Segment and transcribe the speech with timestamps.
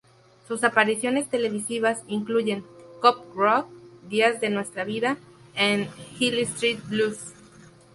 [0.47, 2.63] Sus apariciones Televisivas incluyen:
[3.01, 3.67] "Cop Rock",
[4.09, 5.17] "Dias de nuestra vida"
[5.55, 7.19] and "Hill Street Blues".